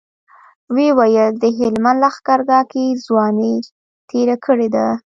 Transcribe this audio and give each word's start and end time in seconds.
ويې 0.73 0.89
ويل 0.97 1.31
د 1.39 1.43
هلمند 1.57 1.99
لښکرګاه 2.03 2.65
کې 2.71 2.99
ځواني 3.05 3.53
تېره 4.09 4.35
کړې 4.45 4.67
ده. 4.75 4.85